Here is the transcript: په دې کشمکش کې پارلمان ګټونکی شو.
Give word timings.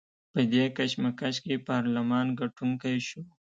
په 0.31 0.39
دې 0.53 0.65
کشمکش 0.77 1.35
کې 1.45 1.63
پارلمان 1.69 2.27
ګټونکی 2.39 2.97
شو. 3.07 3.21